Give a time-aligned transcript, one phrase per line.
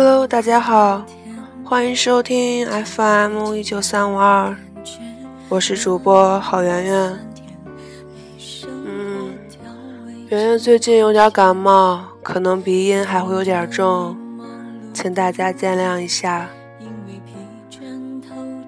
[0.00, 1.04] Hello，大家好，
[1.64, 4.56] 欢迎收听 FM 一九三五二，
[5.48, 7.18] 我是主播郝圆圆。
[8.64, 9.36] 嗯，
[10.28, 14.16] 圆圆最近有点感冒，可能鼻音还会有点重，
[14.94, 16.48] 请大家见谅一下。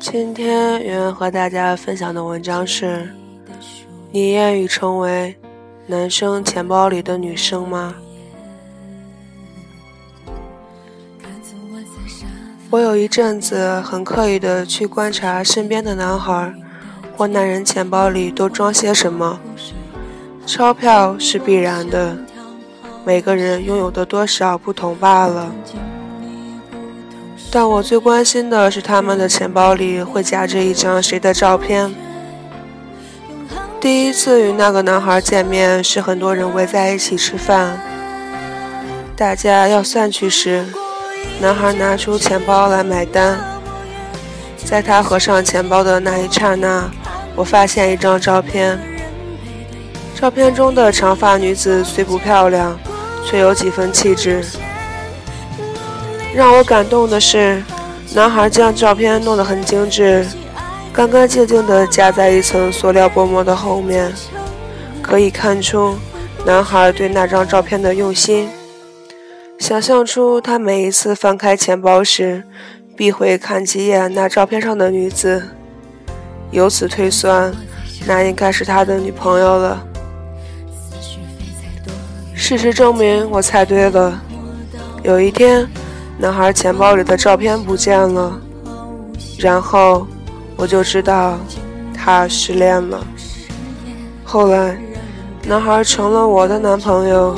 [0.01, 3.09] 今天圆圆和大家分享的文章是：
[4.11, 5.37] 你愿意成为
[5.87, 7.95] 男生钱包里的女生吗？
[12.71, 16.55] 我有一阵子很刻意的去观察身边的男孩
[17.17, 19.41] 或男人钱包里都装些什么。
[20.47, 22.17] 钞票是必然的，
[23.05, 25.53] 每个人拥有的多少不同罢了。
[27.51, 31.93] 但我最关心的是他们的钱包里会夹着一张谁的照片。
[33.81, 37.81] 第一次与那个男孩见面是很多人围在一起吃饭，
[39.17, 40.65] 大家要散去时。
[41.41, 43.41] 男孩拿出钱包来买单，
[44.65, 46.91] 在他合上钱包的那一刹那，
[47.35, 48.79] 我发现一张照片。
[50.15, 52.79] 照片中的长发女子虽不漂亮，
[53.25, 54.45] 却有几分气质。
[56.35, 57.63] 让我感动的是，
[58.15, 60.27] 男孩将照片弄得很精致，
[60.93, 64.13] 干干净净地夹在一层塑料薄膜的后面，
[65.01, 65.97] 可以看出
[66.45, 68.51] 男孩对那张照片的用心。
[69.61, 72.43] 想象出他每一次翻开钱包时，
[72.97, 75.51] 必会看几眼那照片上的女子，
[76.51, 77.53] 由此推算，
[78.07, 79.87] 那应该是他的女朋友了。
[82.35, 84.21] 事实证明，我猜对了。
[85.03, 85.69] 有一天，
[86.17, 88.41] 男孩钱包里的照片不见了，
[89.39, 90.07] 然后
[90.57, 91.39] 我就知道
[91.95, 93.07] 他失恋了。
[94.25, 94.75] 后来，
[95.45, 97.37] 男孩成了我的男朋友。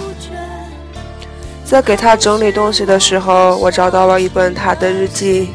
[1.72, 5.48] 在给他整理东西的时候，我找到了一本他的日记，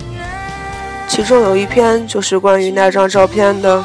[1.07, 3.83] 其中有一篇就是关于那张照片的。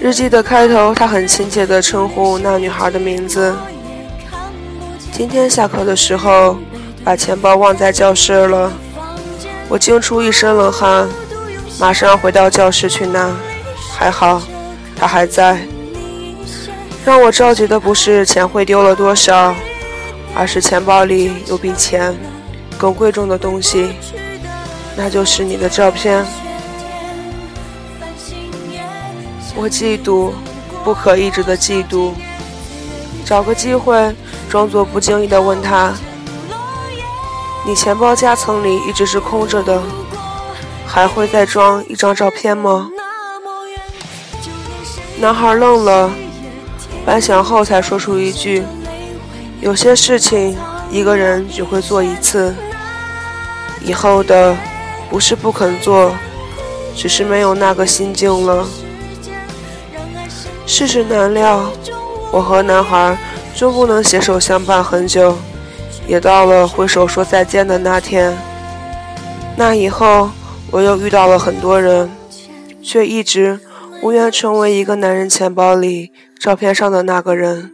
[0.00, 3.54] 日记的开头，他很亲切地称呼那女孩的名字。
[5.12, 6.58] 今天下课的时候，
[7.04, 8.72] 把钱包忘在教室了，
[9.68, 11.08] 我惊出一身冷汗，
[11.78, 13.30] 马上回到教室去拿。
[13.96, 14.42] 还好，
[14.96, 15.60] 他还在。
[17.04, 19.54] 让我着急的不是钱会丢了多少。
[20.34, 22.14] 而是钱包里有比钱
[22.76, 23.90] 更贵重的东西，
[24.96, 26.24] 那就是你的照片。
[29.56, 30.30] 我嫉妒，
[30.84, 32.12] 不可抑制的嫉妒。
[33.24, 34.14] 找个机会，
[34.48, 35.92] 装作不经意的问他
[37.66, 39.82] ：“你钱包夹层里一直是空着的，
[40.86, 42.88] 还会再装一张照片吗？”
[45.20, 46.10] 男孩愣了，
[47.04, 48.62] 半晌后才说出一句。
[49.60, 50.56] 有些事情
[50.90, 52.54] 一个人只会做一次，
[53.84, 54.56] 以后的
[55.10, 56.14] 不是不肯做，
[56.94, 58.66] 只是没有那个心境了。
[60.64, 61.70] 世事难料，
[62.30, 63.18] 我和男孩
[63.56, 65.36] 终不能携手相伴很久，
[66.06, 68.36] 也到了挥手说再见的那天。
[69.56, 70.30] 那以后，
[70.70, 72.10] 我又遇到了很多人，
[72.82, 73.58] 却一直
[74.02, 77.72] 无缘成为一个男人钱包里照片上的那个人。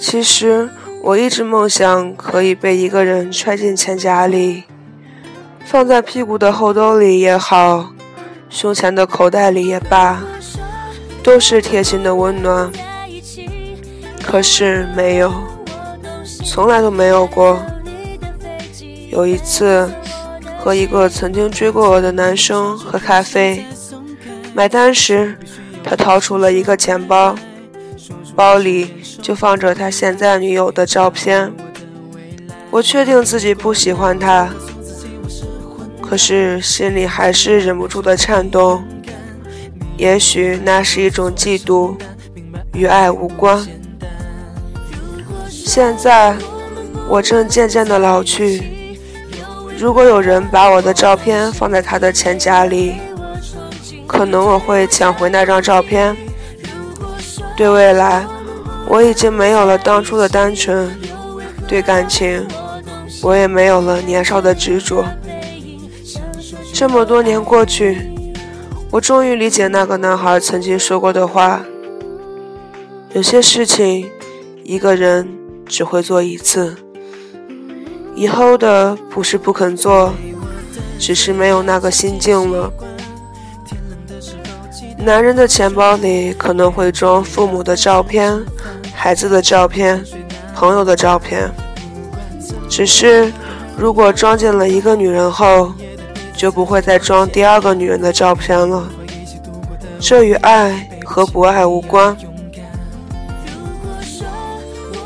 [0.00, 0.70] 其实
[1.02, 4.64] 我一直梦想可以被一个人揣进钱夹里，
[5.64, 7.92] 放在屁股的后兜里也好，
[8.48, 10.22] 胸前的口袋里也罢，
[11.22, 12.70] 都是贴心的温暖。
[14.24, 15.32] 可是没有，
[16.44, 17.58] 从来都没有过。
[19.10, 19.90] 有一次，
[20.58, 23.66] 和一个曾经追过我的男生喝咖啡，
[24.54, 25.36] 买单时，
[25.82, 27.34] 他掏出了一个钱包。
[28.36, 28.97] 包里
[29.28, 31.52] 就放着他现在女友的照片。
[32.70, 34.48] 我确定自己不喜欢他，
[36.00, 38.82] 可是心里还是忍不住的颤动。
[39.98, 41.94] 也许那是一种嫉妒，
[42.72, 43.62] 与爱无关。
[45.50, 46.34] 现在
[47.06, 48.62] 我正渐渐的老去，
[49.76, 52.94] 如果有人把我的照片放在他的钱夹里，
[54.06, 56.16] 可能我会抢回那张照片。
[57.58, 58.24] 对未来，
[58.86, 60.88] 我已经没有了当初的单纯；
[61.66, 62.46] 对感情，
[63.22, 65.04] 我也没有了年少的执着。
[66.72, 68.10] 这么多年过去，
[68.90, 71.62] 我终于理解那个男孩曾经说过的话：
[73.12, 74.08] 有些事情，
[74.62, 75.28] 一个人
[75.66, 76.76] 只会做一次，
[78.14, 80.14] 以后的不是不肯做，
[80.98, 82.72] 只是没有那个心境了。
[85.00, 88.38] 男人的钱包里可能会装父母的照片、
[88.94, 90.04] 孩子的照片、
[90.54, 91.50] 朋友的照片，
[92.68, 93.32] 只是
[93.76, 95.72] 如果装进了一个女人后，
[96.36, 98.88] 就不会再装第二个女人的照片了。
[100.00, 102.16] 这与爱和不爱无关。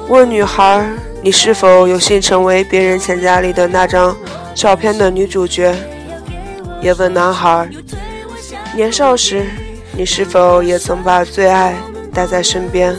[0.09, 0.91] 问女孩
[1.23, 4.17] ：“你是否有幸成为别人钱夹里的那张
[4.55, 5.75] 照片的女主角？”
[6.83, 7.69] 也问男孩
[8.75, 9.47] ：“年少时。”
[9.95, 11.75] 你是否也曾把最爱
[12.15, 12.97] 带在身边？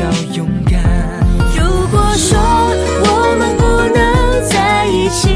[0.00, 0.04] 要
[0.34, 0.74] 勇敢。
[1.56, 3.08] 如果说我
[3.38, 3.62] 们不
[3.94, 3.98] 能
[4.48, 5.30] 在一起，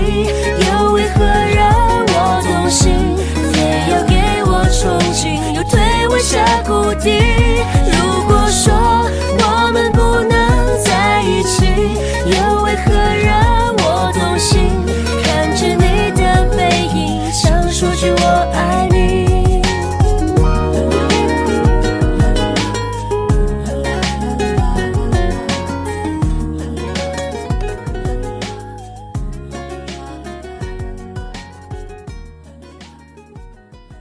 [0.66, 1.58] 又为何让
[2.08, 3.16] 我动心？
[3.52, 3.54] 非
[3.90, 4.14] 要给
[4.44, 7.08] 我憧憬，又推我下谷底。